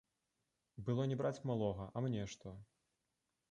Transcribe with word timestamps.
Было 0.87 1.05
не 1.11 1.17
браць 1.19 1.43
малога, 1.51 1.85
а 1.95 2.05
мне 2.07 2.27
што? 2.35 2.57